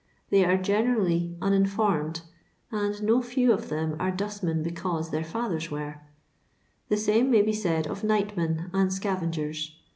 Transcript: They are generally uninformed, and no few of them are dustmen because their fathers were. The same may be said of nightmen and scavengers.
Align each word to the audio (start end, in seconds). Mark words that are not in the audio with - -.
They 0.31 0.43
are 0.43 0.57
generally 0.57 1.37
uninformed, 1.43 2.21
and 2.71 3.03
no 3.03 3.21
few 3.21 3.53
of 3.53 3.69
them 3.69 3.95
are 3.99 4.09
dustmen 4.09 4.63
because 4.63 5.11
their 5.11 5.23
fathers 5.23 5.69
were. 5.69 5.99
The 6.89 6.97
same 6.97 7.29
may 7.29 7.43
be 7.43 7.53
said 7.53 7.85
of 7.85 8.01
nightmen 8.03 8.71
and 8.73 8.91
scavengers. 8.91 9.77